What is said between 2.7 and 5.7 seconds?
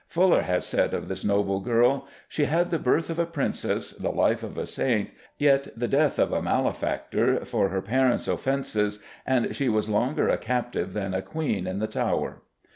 the birth of a Princess, the life of a saint, yet